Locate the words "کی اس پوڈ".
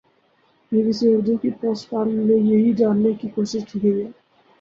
1.41-2.07